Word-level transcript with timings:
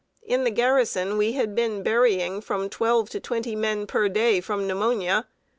In 0.23 0.45
the 0.45 0.49
garrison 0.49 1.15
we 1.15 1.33
had 1.33 1.53
been 1.53 1.83
burying 1.83 2.41
from 2.41 2.71
twelve 2.71 3.11
to 3.11 3.19
twenty 3.19 3.55
men 3.55 3.85
per 3.85 4.09
day, 4.09 4.41
from 4.41 4.65
pneumonia. 4.65 5.27